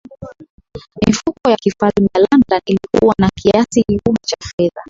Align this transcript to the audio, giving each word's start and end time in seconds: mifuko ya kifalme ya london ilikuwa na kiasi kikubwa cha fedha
mifuko 1.07 1.49
ya 1.49 1.55
kifalme 1.55 2.09
ya 2.15 2.21
london 2.31 2.61
ilikuwa 2.65 3.13
na 3.19 3.29
kiasi 3.37 3.83
kikubwa 3.83 4.19
cha 4.25 4.37
fedha 4.57 4.79